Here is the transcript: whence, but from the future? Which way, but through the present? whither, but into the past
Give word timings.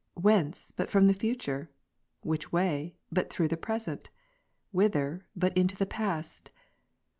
whence, 0.15 0.71
but 0.71 0.89
from 0.89 1.05
the 1.05 1.13
future? 1.13 1.69
Which 2.21 2.51
way, 2.51 2.95
but 3.11 3.29
through 3.29 3.49
the 3.49 3.55
present? 3.55 4.09
whither, 4.71 5.27
but 5.35 5.55
into 5.55 5.75
the 5.75 5.85
past 5.85 6.49